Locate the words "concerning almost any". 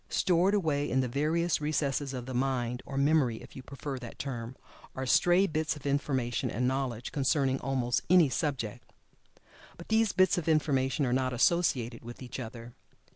7.11-8.27